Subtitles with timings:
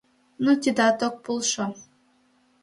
[0.43, 1.65] Но тидат ок полшо.